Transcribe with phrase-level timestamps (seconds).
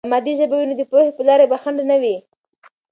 [0.05, 2.15] که مادي ژبه وي، نو د پوهې په لاره به خنډ نه وي.